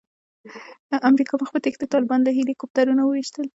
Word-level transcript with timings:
امریکا 1.09 1.33
مخ 1.41 1.49
په 1.53 1.59
تېښته 1.63 1.85
طالبان 1.93 2.19
له 2.23 2.31
هیلي 2.37 2.53
کوپټرونو 2.59 3.01
وویشتل. 3.05 3.45